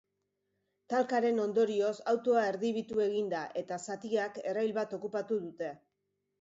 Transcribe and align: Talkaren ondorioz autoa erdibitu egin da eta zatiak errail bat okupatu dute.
Talkaren 0.93 1.41
ondorioz 1.43 1.91
autoa 2.15 2.47
erdibitu 2.53 3.05
egin 3.05 3.31
da 3.35 3.43
eta 3.63 3.81
zatiak 3.87 4.43
errail 4.49 4.77
bat 4.83 5.01
okupatu 5.01 5.43
dute. 5.49 5.75